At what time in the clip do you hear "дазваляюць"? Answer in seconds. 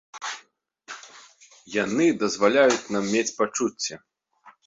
2.23-2.89